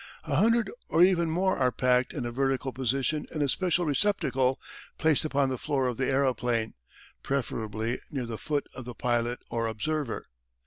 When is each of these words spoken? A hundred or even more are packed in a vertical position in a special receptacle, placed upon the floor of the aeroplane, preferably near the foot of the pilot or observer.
A 0.23 0.37
hundred 0.37 0.71
or 0.89 1.03
even 1.03 1.29
more 1.29 1.59
are 1.59 1.71
packed 1.71 2.11
in 2.11 2.25
a 2.25 2.31
vertical 2.31 2.73
position 2.73 3.27
in 3.31 3.43
a 3.43 3.47
special 3.47 3.85
receptacle, 3.85 4.59
placed 4.97 5.23
upon 5.25 5.49
the 5.49 5.59
floor 5.59 5.85
of 5.85 5.97
the 5.97 6.07
aeroplane, 6.09 6.73
preferably 7.21 7.99
near 8.09 8.25
the 8.25 8.39
foot 8.39 8.65
of 8.73 8.83
the 8.85 8.95
pilot 8.95 9.41
or 9.51 9.67
observer. 9.67 10.25